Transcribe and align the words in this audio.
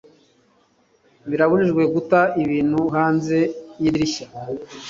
birabujijwe 1.29 1.83
guta 1.93 2.21
ibintu 2.43 2.79
hanze 2.95 3.37
yidirishya 3.81 4.27